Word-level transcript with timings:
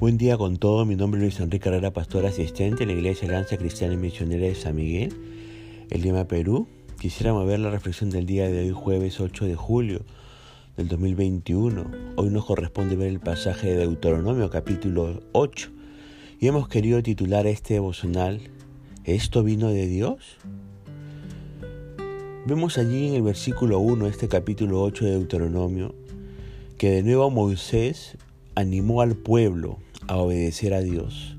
Buen 0.00 0.16
día 0.16 0.38
con 0.38 0.56
todo, 0.56 0.86
mi 0.86 0.96
nombre 0.96 1.18
es 1.18 1.24
Luis 1.24 1.40
Enrique 1.40 1.64
Carrera, 1.64 1.92
pastor 1.92 2.24
asistente 2.24 2.84
en 2.84 2.88
la 2.88 2.94
Iglesia 2.94 3.28
Lanza 3.28 3.58
Cristiana 3.58 3.92
y 3.92 3.98
Misionera 3.98 4.46
de 4.46 4.54
San 4.54 4.74
Miguel, 4.74 5.12
el 5.90 6.00
Lima, 6.00 6.24
Perú. 6.24 6.68
Quisiera 6.98 7.34
mover 7.34 7.60
la 7.60 7.68
reflexión 7.68 8.08
del 8.08 8.24
día 8.24 8.48
de 8.48 8.60
hoy, 8.60 8.70
jueves 8.70 9.20
8 9.20 9.44
de 9.44 9.56
julio 9.56 10.00
del 10.78 10.88
2021. 10.88 11.90
Hoy 12.16 12.30
nos 12.30 12.46
corresponde 12.46 12.96
ver 12.96 13.08
el 13.08 13.20
pasaje 13.20 13.68
de 13.68 13.76
Deuteronomio 13.76 14.48
capítulo 14.48 15.22
8 15.32 15.68
y 16.40 16.46
hemos 16.46 16.66
querido 16.66 17.02
titular 17.02 17.46
este 17.46 17.74
devocional 17.74 18.40
¿Esto 19.04 19.42
vino 19.42 19.68
de 19.68 19.86
Dios? 19.86 20.38
Vemos 22.46 22.78
allí 22.78 23.08
en 23.08 23.16
el 23.16 23.22
versículo 23.22 23.80
1 23.80 24.06
este 24.06 24.28
capítulo 24.28 24.80
8 24.80 25.04
de 25.04 25.10
Deuteronomio 25.10 25.94
que 26.78 26.88
de 26.90 27.02
nuevo 27.02 27.28
Moisés 27.28 28.16
animó 28.54 29.02
al 29.02 29.14
pueblo 29.14 29.78
a 30.10 30.16
obedecer 30.16 30.74
a 30.74 30.80
Dios, 30.80 31.36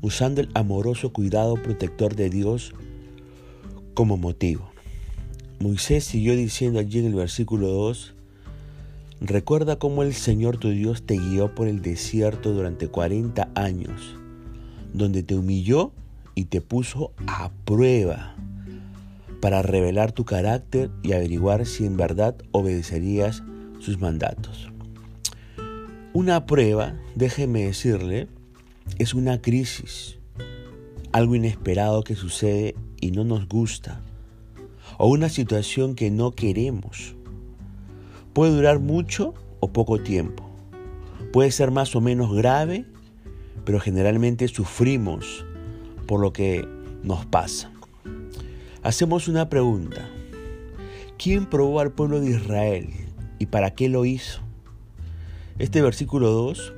usando 0.00 0.40
el 0.40 0.48
amoroso 0.54 1.12
cuidado 1.12 1.56
protector 1.56 2.14
de 2.14 2.30
Dios 2.30 2.72
como 3.94 4.16
motivo. 4.16 4.70
Moisés 5.58 6.04
siguió 6.04 6.36
diciendo 6.36 6.78
allí 6.78 7.00
en 7.00 7.06
el 7.06 7.14
versículo 7.14 7.66
2, 7.66 8.14
Recuerda 9.20 9.80
cómo 9.80 10.04
el 10.04 10.14
Señor 10.14 10.56
tu 10.56 10.70
Dios 10.70 11.02
te 11.04 11.18
guió 11.18 11.52
por 11.56 11.66
el 11.66 11.82
desierto 11.82 12.52
durante 12.52 12.86
40 12.86 13.48
años, 13.56 14.14
donde 14.92 15.24
te 15.24 15.34
humilló 15.34 15.90
y 16.36 16.44
te 16.44 16.60
puso 16.60 17.10
a 17.26 17.50
prueba 17.64 18.36
para 19.40 19.62
revelar 19.62 20.12
tu 20.12 20.24
carácter 20.24 20.90
y 21.02 21.12
averiguar 21.12 21.66
si 21.66 21.84
en 21.84 21.96
verdad 21.96 22.36
obedecerías 22.52 23.42
sus 23.80 23.98
mandatos. 23.98 24.70
Una 26.18 26.46
prueba, 26.46 26.94
déjeme 27.14 27.66
decirle, 27.66 28.26
es 28.98 29.12
una 29.12 29.42
crisis, 29.42 30.16
algo 31.12 31.34
inesperado 31.34 32.04
que 32.04 32.14
sucede 32.14 32.74
y 33.02 33.10
no 33.10 33.22
nos 33.22 33.46
gusta, 33.46 34.00
o 34.96 35.08
una 35.08 35.28
situación 35.28 35.94
que 35.94 36.10
no 36.10 36.30
queremos. 36.30 37.14
Puede 38.32 38.52
durar 38.52 38.78
mucho 38.78 39.34
o 39.60 39.74
poco 39.74 39.98
tiempo, 39.98 40.48
puede 41.34 41.50
ser 41.50 41.70
más 41.70 41.94
o 41.94 42.00
menos 42.00 42.34
grave, 42.34 42.86
pero 43.66 43.78
generalmente 43.78 44.48
sufrimos 44.48 45.44
por 46.06 46.20
lo 46.20 46.32
que 46.32 46.66
nos 47.02 47.26
pasa. 47.26 47.70
Hacemos 48.82 49.28
una 49.28 49.50
pregunta. 49.50 50.08
¿Quién 51.18 51.44
probó 51.44 51.80
al 51.80 51.92
pueblo 51.92 52.20
de 52.20 52.30
Israel 52.30 52.88
y 53.38 53.44
para 53.44 53.72
qué 53.72 53.90
lo 53.90 54.06
hizo? 54.06 54.45
Este 55.58 55.80
versículo 55.80 56.32
2, 56.32 56.74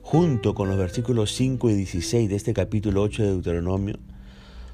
junto 0.00 0.54
con 0.54 0.70
los 0.70 0.78
versículos 0.78 1.30
5 1.32 1.68
y 1.68 1.74
16 1.74 2.30
de 2.30 2.36
este 2.36 2.54
capítulo 2.54 3.02
8 3.02 3.22
de 3.22 3.28
Deuteronomio, 3.28 3.98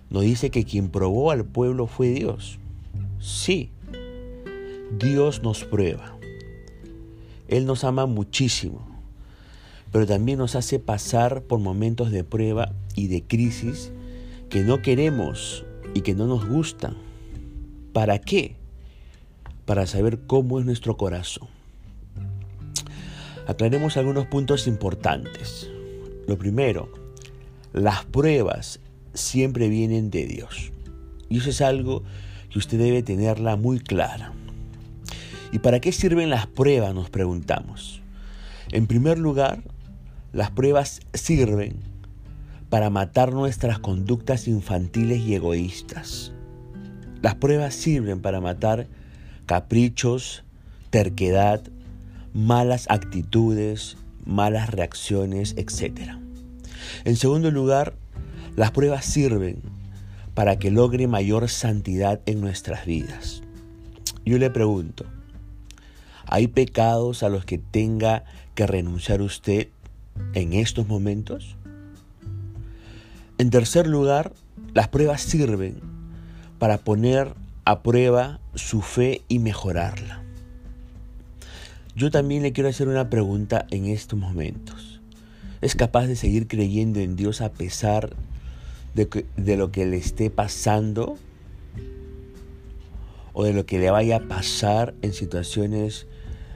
nos 0.09 0.23
dice 0.23 0.51
que 0.51 0.65
quien 0.65 0.89
probó 0.89 1.33
al 1.33 1.45
pueblo 1.45 1.89
fue 1.89 2.11
Dios. 2.11 2.61
Sí, 3.19 3.73
Dios 5.01 5.43
nos 5.43 5.65
prueba. 5.65 6.17
Él 7.49 7.67
nos 7.67 7.83
ama 7.83 8.07
muchísimo, 8.07 8.87
pero 9.91 10.07
también 10.07 10.39
nos 10.39 10.55
hace 10.55 10.79
pasar 10.79 11.43
por 11.43 11.59
momentos 11.59 12.13
de 12.13 12.23
prueba 12.23 12.73
y 12.95 13.09
de 13.09 13.25
crisis 13.25 13.91
que 14.49 14.63
no 14.63 14.81
queremos 14.81 15.65
y 15.93 16.03
que 16.03 16.15
no 16.15 16.29
nos 16.29 16.47
gustan. 16.47 16.95
¿Para 17.93 18.21
qué? 18.21 18.55
Para 19.65 19.89
saber 19.89 20.21
cómo 20.25 20.61
es 20.61 20.67
nuestro 20.67 20.97
corazón. 20.97 21.49
Aclaremos 23.47 23.97
algunos 23.97 24.27
puntos 24.27 24.67
importantes. 24.67 25.71
Lo 26.27 26.39
primero, 26.39 26.91
las 27.73 28.05
pruebas 28.07 28.81
siempre 29.13 29.69
vienen 29.69 30.11
de 30.11 30.27
Dios. 30.27 30.73
Y 31.29 31.39
eso 31.39 31.51
es 31.51 31.61
algo 31.61 32.03
que 32.51 32.59
usted 32.59 32.79
debe 32.79 33.03
tenerla 33.03 33.57
muy 33.57 33.81
clara. 33.81 34.33
¿Y 35.53 35.59
para 35.59 35.81
qué 35.81 35.93
sirven 35.93 36.31
las 36.31 36.47
pruebas? 36.47 36.95
Nos 36.95 37.11
preguntamos. 37.11 38.01
En 38.73 38.87
primer 38.87 39.19
lugar, 39.19 39.63
las 40.33 40.51
pruebas 40.51 41.01
sirven 41.13 41.77
para 42.71 42.91
matar 42.91 43.33
nuestras 43.33 43.79
conductas 43.79 44.49
infantiles 44.49 45.21
y 45.21 45.35
egoístas. 45.35 46.33
Las 47.23 47.37
pruebas 47.37 47.75
sirven 47.75 48.21
para 48.21 48.41
matar 48.41 48.89
caprichos, 49.47 50.45
terquedad, 50.91 51.63
malas 52.35 52.87
actitudes, 52.91 53.97
malas 54.27 54.69
reacciones, 54.69 55.55
etc. 55.57 56.11
En 57.05 57.17
segundo 57.17 57.51
lugar, 57.51 57.95
las 58.57 58.73
pruebas 58.73 59.05
sirven 59.05 59.63
para 60.35 60.59
que 60.59 60.73
logre 60.73 61.07
mayor 61.07 61.49
santidad 61.49 62.21
en 62.27 62.41
nuestras 62.41 62.87
vidas. 62.87 63.43
Yo 64.27 64.39
le 64.39 64.51
pregunto, 64.51 65.05
¿hay 66.27 66.49
pecados 66.49 67.23
a 67.23 67.29
los 67.29 67.45
que 67.45 67.59
tenga 67.59 68.25
que 68.55 68.67
renunciar 68.67 69.23
usted 69.23 69.69
en 70.35 70.55
estos 70.55 70.89
momentos? 70.89 71.57
En 73.39 73.51
tercer 73.51 73.87
lugar, 73.87 74.33
las 74.75 74.89
pruebas 74.89 75.23
sirven 75.23 75.81
para 76.59 76.79
poner 76.79 77.35
a 77.65 77.83
prueba 77.83 78.41
su 78.55 78.81
fe 78.83 79.23
y 79.29 79.39
mejorarla. 79.39 80.24
Yo 81.97 82.11
también 82.11 82.43
le 82.43 82.53
quiero 82.53 82.69
hacer 82.69 82.89
una 82.89 83.09
pregunta 83.09 83.67
en 83.71 83.87
estos 83.87 84.19
momentos. 84.19 85.01
¿Es 85.61 85.77
capaz 85.77 86.07
de 86.09 86.17
seguir 86.17 86.49
creyendo 86.49 86.99
en 86.99 87.15
Dios 87.15 87.41
a 87.41 87.53
pesar 87.53 88.17
de, 88.95 89.27
de 89.37 89.57
lo 89.57 89.71
que 89.71 89.87
le 89.87 89.97
esté 89.97 90.29
pasando? 90.29 91.17
¿O 93.33 93.45
de 93.45 93.53
lo 93.53 93.65
que 93.65 93.79
le 93.79 93.91
vaya 93.91 94.17
a 94.17 94.29
pasar 94.29 94.95
en 95.03 95.13
situaciones 95.13 96.09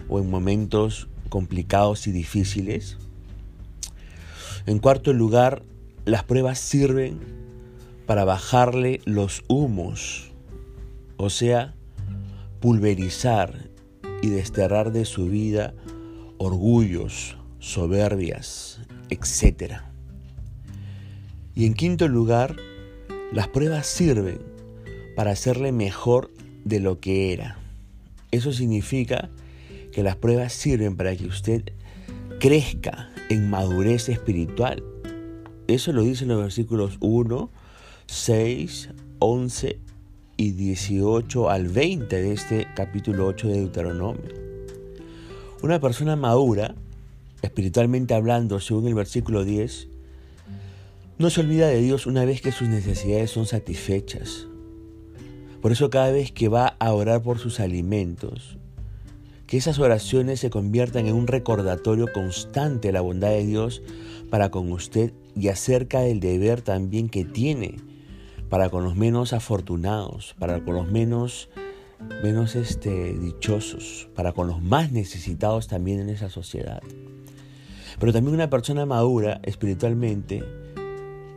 o 0.08 0.18
en 0.18 0.28
momentos 0.28 1.08
complicados 1.28 2.08
y 2.08 2.12
difíciles? 2.12 2.98
En 4.66 4.80
cuarto 4.80 5.12
lugar, 5.12 5.62
las 6.04 6.24
pruebas 6.24 6.58
sirven 6.58 7.20
para 8.06 8.24
bajarle 8.24 9.00
los 9.04 9.44
humos, 9.46 10.32
o 11.16 11.30
sea, 11.30 11.74
pulverizar 12.60 13.67
y 14.22 14.28
desterrar 14.28 14.92
de 14.92 15.04
su 15.04 15.26
vida 15.26 15.74
orgullos, 16.38 17.36
soberbias, 17.58 18.80
etc. 19.10 19.74
Y 21.54 21.66
en 21.66 21.74
quinto 21.74 22.08
lugar, 22.08 22.56
las 23.32 23.48
pruebas 23.48 23.86
sirven 23.86 24.38
para 25.16 25.32
hacerle 25.32 25.72
mejor 25.72 26.30
de 26.64 26.80
lo 26.80 27.00
que 27.00 27.32
era. 27.32 27.58
Eso 28.30 28.52
significa 28.52 29.30
que 29.92 30.02
las 30.02 30.16
pruebas 30.16 30.52
sirven 30.52 30.96
para 30.96 31.16
que 31.16 31.26
usted 31.26 31.72
crezca 32.38 33.10
en 33.28 33.50
madurez 33.50 34.08
espiritual. 34.08 34.84
Eso 35.66 35.92
lo 35.92 36.02
dicen 36.02 36.28
los 36.28 36.40
versículos 36.40 36.96
1, 37.00 37.50
6, 38.06 38.90
11 39.18 39.87
y 40.38 40.52
18 40.52 41.50
al 41.50 41.66
20 41.66 42.22
de 42.22 42.32
este 42.32 42.68
capítulo 42.76 43.26
8 43.26 43.48
de 43.48 43.54
Deuteronomio. 43.54 44.32
Una 45.62 45.80
persona 45.80 46.14
madura, 46.14 46.76
espiritualmente 47.42 48.14
hablando, 48.14 48.60
según 48.60 48.86
el 48.86 48.94
versículo 48.94 49.44
10, 49.44 49.88
no 51.18 51.28
se 51.28 51.40
olvida 51.40 51.66
de 51.66 51.80
Dios 51.80 52.06
una 52.06 52.24
vez 52.24 52.40
que 52.40 52.52
sus 52.52 52.68
necesidades 52.68 53.32
son 53.32 53.46
satisfechas. 53.46 54.46
Por 55.60 55.72
eso 55.72 55.90
cada 55.90 56.12
vez 56.12 56.30
que 56.30 56.46
va 56.46 56.76
a 56.78 56.92
orar 56.92 57.20
por 57.20 57.40
sus 57.40 57.58
alimentos, 57.58 58.58
que 59.48 59.56
esas 59.56 59.80
oraciones 59.80 60.38
se 60.38 60.50
conviertan 60.50 61.08
en 61.08 61.16
un 61.16 61.26
recordatorio 61.26 62.06
constante 62.12 62.88
de 62.88 62.92
la 62.92 63.00
bondad 63.00 63.30
de 63.30 63.44
Dios 63.44 63.82
para 64.30 64.52
con 64.52 64.70
usted 64.70 65.12
y 65.34 65.48
acerca 65.48 65.98
del 66.00 66.20
deber 66.20 66.62
también 66.62 67.08
que 67.08 67.24
tiene 67.24 67.87
para 68.48 68.70
con 68.70 68.84
los 68.84 68.96
menos 68.96 69.32
afortunados, 69.32 70.34
para 70.38 70.64
con 70.64 70.74
los 70.74 70.90
menos, 70.90 71.50
menos 72.22 72.56
este, 72.56 73.12
dichosos, 73.12 74.08
para 74.14 74.32
con 74.32 74.46
los 74.46 74.62
más 74.62 74.92
necesitados 74.92 75.68
también 75.68 76.00
en 76.00 76.08
esa 76.08 76.30
sociedad. 76.30 76.82
Pero 77.98 78.12
también 78.12 78.34
una 78.34 78.50
persona 78.50 78.86
madura 78.86 79.40
espiritualmente, 79.44 80.42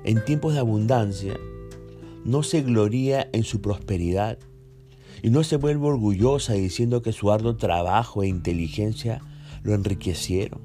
en 0.04 0.24
tiempos 0.24 0.54
de 0.54 0.60
abundancia, 0.60 1.38
no 2.24 2.44
se 2.44 2.62
gloría 2.62 3.28
en 3.34 3.44
su 3.44 3.62
prosperidad 3.62 4.38
y 5.24 5.30
no 5.30 5.44
se 5.44 5.58
vuelve 5.58 5.88
orgullosa 5.88 6.54
diciendo 6.54 7.02
que 7.02 7.14
su 7.14 7.32
arduo 7.32 7.58
trabajo 7.58 8.24
e 8.24 8.28
inteligencia 8.28 9.22
lo 9.64 9.74
enriquecieron. 9.74 10.62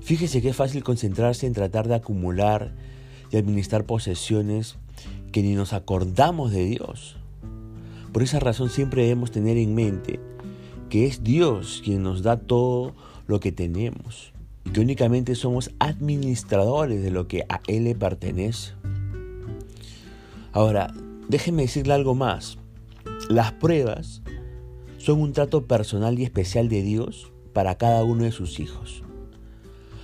Fíjese 0.00 0.42
que 0.42 0.50
es 0.50 0.56
fácil 0.56 0.82
concentrarse 0.82 1.46
en 1.46 1.54
tratar 1.54 1.88
de 1.88 1.94
acumular 1.94 2.74
y 3.30 3.36
administrar 3.36 3.86
posesiones 3.86 4.76
que 5.34 5.42
ni 5.42 5.56
nos 5.56 5.72
acordamos 5.72 6.52
de 6.52 6.64
Dios. 6.64 7.16
Por 8.12 8.22
esa 8.22 8.38
razón 8.38 8.70
siempre 8.70 9.02
debemos 9.02 9.32
tener 9.32 9.56
en 9.56 9.74
mente 9.74 10.20
que 10.88 11.06
es 11.06 11.24
Dios 11.24 11.82
quien 11.84 12.04
nos 12.04 12.22
da 12.22 12.36
todo 12.36 12.94
lo 13.26 13.40
que 13.40 13.50
tenemos. 13.50 14.32
y 14.64 14.70
que 14.70 14.80
únicamente 14.80 15.34
somos 15.34 15.72
administradores 15.80 17.02
de 17.02 17.10
lo 17.10 17.26
que 17.26 17.46
a 17.48 17.60
Él 17.66 17.82
le 17.82 17.96
pertenece. 17.96 18.74
Ahora, 20.52 20.94
déjeme 21.28 21.62
decirle 21.62 21.94
algo 21.94 22.14
más. 22.14 22.56
Las 23.28 23.50
pruebas 23.54 24.22
son 24.98 25.20
un 25.20 25.32
trato 25.32 25.66
personal 25.66 26.16
y 26.16 26.22
especial 26.22 26.68
de 26.68 26.82
Dios 26.82 27.32
para 27.52 27.74
cada 27.74 28.04
uno 28.04 28.22
de 28.22 28.30
sus 28.30 28.60
hijos. 28.60 29.02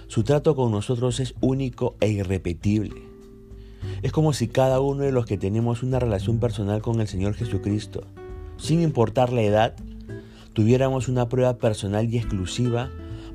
Su 0.08 0.24
trato 0.24 0.56
con 0.56 0.72
nosotros 0.72 1.20
es 1.20 1.36
único 1.40 1.94
e 2.00 2.08
irrepetible. 2.08 3.09
Es 4.02 4.12
como 4.12 4.32
si 4.32 4.48
cada 4.48 4.80
uno 4.80 5.02
de 5.02 5.12
los 5.12 5.26
que 5.26 5.38
tenemos 5.38 5.82
una 5.82 5.98
relación 5.98 6.38
personal 6.38 6.82
con 6.82 7.00
el 7.00 7.08
Señor 7.08 7.34
Jesucristo, 7.34 8.04
sin 8.56 8.82
importar 8.82 9.32
la 9.32 9.42
edad, 9.42 9.74
tuviéramos 10.52 11.08
una 11.08 11.28
prueba 11.28 11.58
personal 11.58 12.12
y 12.12 12.18
exclusiva 12.18 12.90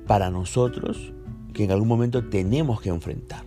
para 0.08 0.30
nosotros 0.30 1.14
que 1.54 1.64
en 1.64 1.72
algún 1.72 1.88
momento 1.88 2.24
tenemos 2.24 2.82
que 2.82 2.90
enfrentar. 2.90 3.44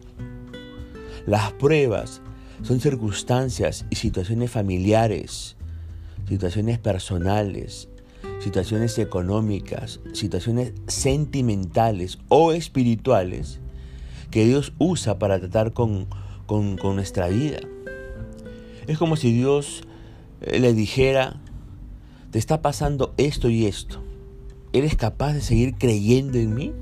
Las 1.26 1.52
pruebas 1.52 2.22
son 2.62 2.80
circunstancias 2.80 3.84
y 3.90 3.96
situaciones 3.96 4.50
familiares, 4.50 5.56
situaciones 6.26 6.78
personales, 6.78 7.88
situaciones 8.40 8.98
económicas, 8.98 10.00
situaciones 10.12 10.72
sentimentales 10.86 12.18
o 12.28 12.52
espirituales 12.52 13.60
que 14.30 14.44
Dios 14.46 14.72
usa 14.78 15.18
para 15.18 15.38
tratar 15.38 15.72
con, 15.72 16.06
con, 16.48 16.76
nuestra 16.96 17.28
vida. 17.28 17.60
Es 18.88 18.98
como 18.98 19.16
si 19.16 19.32
Dios 19.32 19.82
eh, 20.40 20.58
le 20.58 20.72
dijera, 20.72 21.36
te 22.32 22.38
está 22.38 22.62
pasando 22.62 23.14
esto 23.18 23.50
y 23.50 23.66
esto. 23.66 24.02
¿Eres 24.72 24.96
capaz 24.96 25.34
de 25.34 25.42
seguir 25.42 25.74
creyendo 25.74 26.38
en 26.38 26.54
mí? 26.54 26.72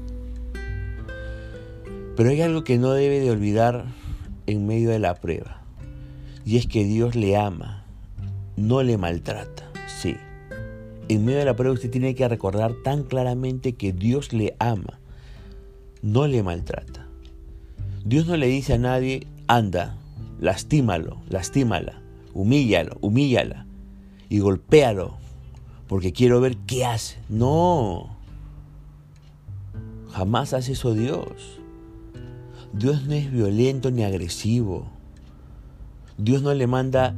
Pero 2.16 2.30
hay 2.30 2.40
algo 2.40 2.64
que 2.64 2.78
no 2.78 2.92
debe 2.92 3.20
de 3.20 3.30
olvidar 3.30 3.86
en 4.46 4.66
medio 4.66 4.90
de 4.90 5.00
la 5.00 5.16
prueba. 5.16 5.60
Y 6.44 6.56
es 6.56 6.68
que 6.68 6.84
Dios 6.84 7.16
le 7.16 7.36
ama, 7.36 7.84
no 8.56 8.84
le 8.84 8.96
maltrata. 8.96 9.68
Sí. 10.00 10.16
En 11.08 11.24
medio 11.24 11.40
de 11.40 11.44
la 11.44 11.56
prueba 11.56 11.74
usted 11.74 11.90
tiene 11.90 12.14
que 12.14 12.28
recordar 12.28 12.72
tan 12.84 13.02
claramente 13.02 13.72
que 13.72 13.92
Dios 13.92 14.32
le 14.32 14.54
ama, 14.60 15.00
no 16.02 16.28
le 16.28 16.44
maltrata. 16.44 17.06
Dios 18.04 18.28
no 18.28 18.36
le 18.36 18.46
dice 18.46 18.74
a 18.74 18.78
nadie, 18.78 19.26
anda, 19.48 19.96
lastímalo, 20.40 21.18
lastímala, 21.28 22.00
humíllalo, 22.34 22.98
humíllala 23.00 23.66
y 24.28 24.40
golpéalo 24.40 25.16
porque 25.88 26.12
quiero 26.12 26.40
ver 26.40 26.56
qué 26.66 26.84
hace. 26.84 27.18
No, 27.28 28.16
jamás 30.10 30.52
hace 30.52 30.72
eso 30.72 30.94
Dios. 30.94 31.60
Dios 32.72 33.04
no 33.04 33.14
es 33.14 33.30
violento 33.30 33.90
ni 33.90 34.04
agresivo. 34.04 34.86
Dios 36.18 36.42
no 36.42 36.52
le 36.54 36.66
manda 36.66 37.14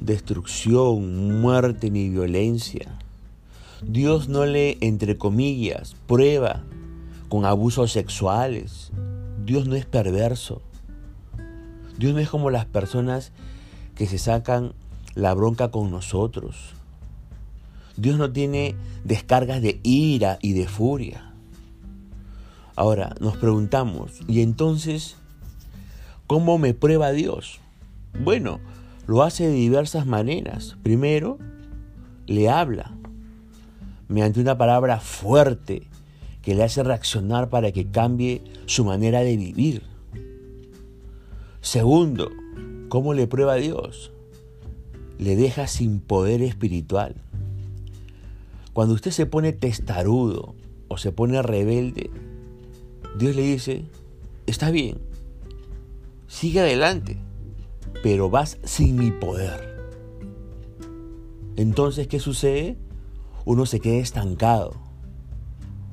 destrucción, 0.00 1.40
muerte 1.40 1.90
ni 1.90 2.08
violencia. 2.08 2.98
Dios 3.86 4.28
no 4.28 4.46
le, 4.46 4.78
entre 4.80 5.18
comillas, 5.18 5.96
prueba 6.06 6.62
con 7.28 7.44
abusos 7.44 7.92
sexuales. 7.92 8.92
Dios 9.44 9.66
no 9.66 9.74
es 9.74 9.86
perverso. 9.86 10.62
Dios 11.98 12.14
no 12.14 12.20
es 12.20 12.28
como 12.28 12.50
las 12.50 12.66
personas 12.66 13.32
que 13.94 14.06
se 14.06 14.18
sacan 14.18 14.72
la 15.14 15.34
bronca 15.34 15.70
con 15.70 15.90
nosotros. 15.90 16.74
Dios 17.96 18.18
no 18.18 18.32
tiene 18.32 18.74
descargas 19.04 19.60
de 19.60 19.80
ira 19.82 20.38
y 20.40 20.54
de 20.54 20.66
furia. 20.66 21.32
Ahora 22.74 23.14
nos 23.20 23.36
preguntamos, 23.36 24.20
¿y 24.26 24.40
entonces 24.40 25.16
cómo 26.26 26.58
me 26.58 26.72
prueba 26.72 27.12
Dios? 27.12 27.60
Bueno, 28.18 28.60
lo 29.06 29.22
hace 29.22 29.46
de 29.46 29.54
diversas 29.54 30.06
maneras. 30.06 30.76
Primero, 30.82 31.38
le 32.26 32.48
habla 32.48 32.92
mediante 34.08 34.40
una 34.40 34.56
palabra 34.56 35.00
fuerte 35.00 35.88
que 36.40 36.54
le 36.54 36.64
hace 36.64 36.82
reaccionar 36.82 37.50
para 37.50 37.72
que 37.72 37.90
cambie 37.90 38.42
su 38.66 38.84
manera 38.84 39.20
de 39.20 39.36
vivir. 39.36 39.91
Segundo, 41.62 42.32
¿cómo 42.88 43.14
le 43.14 43.28
prueba 43.28 43.52
a 43.52 43.56
Dios? 43.56 44.10
Le 45.18 45.36
deja 45.36 45.68
sin 45.68 46.00
poder 46.00 46.42
espiritual. 46.42 47.14
Cuando 48.72 48.94
usted 48.94 49.12
se 49.12 49.26
pone 49.26 49.52
testarudo 49.52 50.56
o 50.88 50.98
se 50.98 51.12
pone 51.12 51.40
rebelde, 51.40 52.10
Dios 53.16 53.36
le 53.36 53.42
dice, 53.42 53.84
está 54.46 54.72
bien, 54.72 54.98
sigue 56.26 56.58
adelante, 56.58 57.16
pero 58.02 58.28
vas 58.28 58.58
sin 58.64 58.96
mi 58.96 59.12
poder. 59.12 59.80
Entonces, 61.54 62.08
¿qué 62.08 62.18
sucede? 62.18 62.76
Uno 63.44 63.66
se 63.66 63.78
queda 63.78 64.02
estancado, 64.02 64.74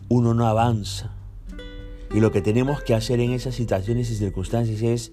uno 0.10 0.34
no 0.34 0.48
avanza. 0.48 1.14
Y 2.12 2.22
lo 2.22 2.32
que 2.32 2.42
tenemos 2.42 2.82
que 2.82 2.96
hacer 2.96 3.20
en 3.20 3.34
esas 3.34 3.54
situaciones 3.54 4.10
y 4.10 4.16
circunstancias 4.16 4.82
es 4.82 5.12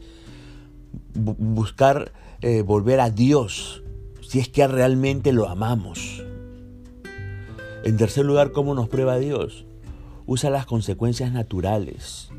buscar 1.14 2.12
eh, 2.42 2.62
volver 2.62 3.00
a 3.00 3.10
Dios, 3.10 3.82
si 4.20 4.38
es 4.38 4.48
que 4.48 4.66
realmente 4.66 5.32
lo 5.32 5.48
amamos. 5.48 6.22
En 7.84 7.96
tercer 7.96 8.24
lugar, 8.24 8.52
¿cómo 8.52 8.74
nos 8.74 8.88
prueba 8.88 9.18
Dios? 9.18 9.64
Usa 10.26 10.50
las 10.50 10.66
consecuencias 10.66 11.32
naturales. 11.32 12.30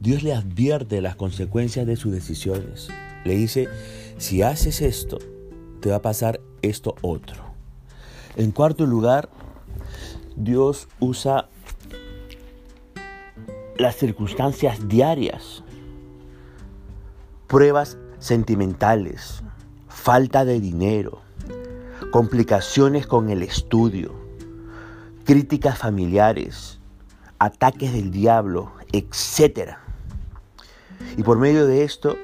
Dios 0.00 0.22
le 0.22 0.34
advierte 0.34 1.00
las 1.00 1.14
consecuencias 1.14 1.86
de 1.86 1.96
sus 1.96 2.12
decisiones. 2.12 2.88
Le 3.24 3.36
dice, 3.36 3.68
si 4.18 4.42
haces 4.42 4.80
esto, 4.80 5.18
te 5.80 5.90
va 5.90 5.96
a 5.96 6.02
pasar 6.02 6.40
esto 6.62 6.96
otro. 7.02 7.42
En 8.36 8.50
cuarto 8.50 8.86
lugar, 8.86 9.28
Dios 10.36 10.88
usa 11.00 11.48
las 13.76 13.96
circunstancias 13.96 14.88
diarias 14.88 15.62
pruebas 17.50 17.98
sentimentales, 18.20 19.42
falta 19.88 20.44
de 20.44 20.60
dinero, 20.60 21.20
complicaciones 22.12 23.08
con 23.08 23.28
el 23.28 23.42
estudio, 23.42 24.14
críticas 25.24 25.76
familiares, 25.76 26.78
ataques 27.40 27.92
del 27.92 28.12
diablo, 28.12 28.70
etc. 28.92 29.72
Y 31.16 31.24
por 31.24 31.38
medio 31.38 31.66
de 31.66 31.82
esto, 31.82 32.16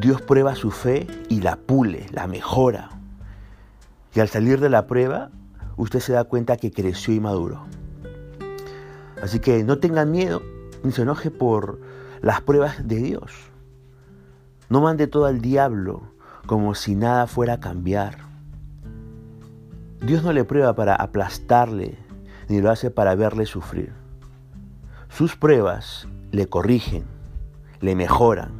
Dios 0.00 0.22
prueba 0.22 0.54
su 0.54 0.70
fe 0.70 1.08
y 1.28 1.40
la 1.40 1.56
pule, 1.56 2.06
la 2.12 2.28
mejora. 2.28 2.90
Y 4.14 4.20
al 4.20 4.28
salir 4.28 4.60
de 4.60 4.70
la 4.70 4.86
prueba, 4.86 5.32
usted 5.76 5.98
se 5.98 6.12
da 6.12 6.22
cuenta 6.22 6.56
que 6.56 6.70
creció 6.70 7.12
y 7.12 7.18
maduró. 7.18 7.64
Así 9.20 9.40
que 9.40 9.64
no 9.64 9.78
tenga 9.78 10.04
miedo 10.04 10.40
ni 10.84 10.92
se 10.92 11.02
enoje 11.02 11.32
por 11.32 11.80
las 12.20 12.42
pruebas 12.42 12.86
de 12.86 12.98
Dios. 12.98 13.51
No 14.72 14.80
mande 14.80 15.06
todo 15.06 15.26
al 15.26 15.42
diablo 15.42 16.00
como 16.46 16.74
si 16.74 16.94
nada 16.94 17.26
fuera 17.26 17.52
a 17.52 17.60
cambiar. 17.60 18.16
Dios 20.00 20.24
no 20.24 20.32
le 20.32 20.44
prueba 20.44 20.74
para 20.74 20.94
aplastarle, 20.94 21.98
ni 22.48 22.62
lo 22.62 22.70
hace 22.70 22.90
para 22.90 23.14
verle 23.14 23.44
sufrir. 23.44 23.92
Sus 25.10 25.36
pruebas 25.36 26.08
le 26.30 26.48
corrigen, 26.48 27.04
le 27.82 27.94
mejoran 27.94 28.52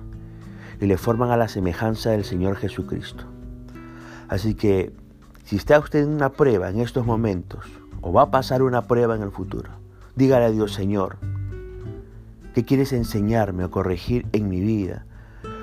y 0.82 0.84
le 0.84 0.98
forman 0.98 1.30
a 1.30 1.38
la 1.38 1.48
semejanza 1.48 2.10
del 2.10 2.24
Señor 2.24 2.56
Jesucristo. 2.56 3.24
Así 4.28 4.54
que 4.54 4.94
si 5.44 5.56
está 5.56 5.78
usted 5.78 6.02
en 6.02 6.10
una 6.10 6.32
prueba 6.32 6.68
en 6.68 6.80
estos 6.80 7.06
momentos 7.06 7.64
o 8.02 8.12
va 8.12 8.24
a 8.24 8.30
pasar 8.30 8.60
una 8.60 8.82
prueba 8.82 9.16
en 9.16 9.22
el 9.22 9.30
futuro, 9.30 9.70
dígale 10.14 10.44
a 10.44 10.50
Dios, 10.50 10.74
Señor, 10.74 11.16
¿qué 12.52 12.66
quieres 12.66 12.92
enseñarme 12.92 13.64
o 13.64 13.70
corregir 13.70 14.26
en 14.32 14.50
mi 14.50 14.60
vida? 14.60 15.06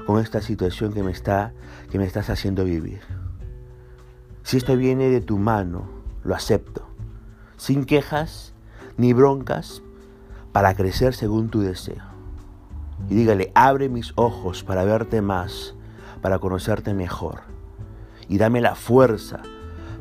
Con 0.09 0.19
esta 0.19 0.41
situación 0.41 0.91
que 0.91 1.03
me, 1.03 1.11
está, 1.11 1.53
que 1.91 1.99
me 1.99 2.05
estás 2.05 2.31
haciendo 2.31 2.65
vivir. 2.65 2.99
Si 4.41 4.57
esto 4.57 4.75
viene 4.75 5.07
de 5.07 5.21
tu 5.21 5.37
mano, 5.37 5.87
lo 6.23 6.33
acepto, 6.33 6.81
sin 7.57 7.85
quejas 7.85 8.55
ni 8.97 9.13
broncas, 9.13 9.83
para 10.51 10.73
crecer 10.73 11.13
según 11.13 11.49
tu 11.49 11.61
deseo. 11.61 12.01
Y 13.07 13.13
dígale, 13.13 13.51
abre 13.53 13.87
mis 13.87 14.13
ojos 14.15 14.63
para 14.63 14.83
verte 14.83 15.21
más, 15.21 15.75
para 16.23 16.39
conocerte 16.39 16.95
mejor. 16.95 17.41
Y 18.27 18.39
dame 18.39 18.61
la 18.61 18.73
fuerza 18.73 19.43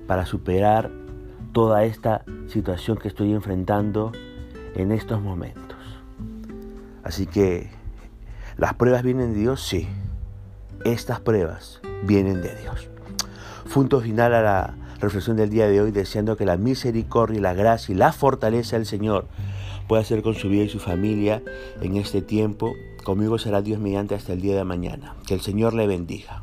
para 0.07 0.25
superar 0.25 0.91
toda 1.53 1.85
esta 1.85 2.25
situación 2.47 2.97
que 2.97 3.09
estoy 3.09 3.35
enfrentando 3.35 4.13
en 4.75 4.91
estos 4.91 5.21
momentos. 5.21 5.77
Así 7.05 7.27
que 7.27 7.77
¿Las 8.59 8.75
pruebas 8.75 9.05
vienen 9.05 9.35
de 9.35 9.39
Dios? 9.39 9.63
Sí. 9.63 9.87
Estas 10.85 11.21
pruebas 11.21 11.81
vienen 12.03 12.43
de 12.43 12.57
Dios. 12.57 12.89
Punto 13.73 14.01
final 14.01 14.35
a 14.35 14.43
la 14.43 14.75
reflexión 14.99 15.37
del 15.37 15.49
día 15.49 15.69
de 15.69 15.81
hoy, 15.81 15.93
deseando 15.93 16.37
que 16.37 16.45
la 16.45 16.57
misericordia 16.57 17.41
la 17.41 17.55
gracia 17.55 17.95
y 17.95 17.97
la 17.97 18.13
fortaleza 18.13 18.75
del 18.75 18.85
Señor 18.85 19.27
puede 19.87 20.03
hacer 20.03 20.23
con 20.23 20.35
su 20.35 20.49
vida 20.49 20.65
y 20.65 20.69
su 20.69 20.81
familia 20.81 21.41
en 21.81 21.97
este 21.97 22.21
tiempo. 22.21 22.75
Conmigo 23.05 23.39
será 23.39 23.63
Dios 23.63 23.79
mediante 23.79 24.17
hasta 24.17 24.33
el 24.33 24.41
día 24.41 24.57
de 24.57 24.65
mañana. 24.65 25.15
Que 25.25 25.35
el 25.35 25.41
Señor 25.41 25.73
le 25.73 25.87
bendiga. 25.87 26.43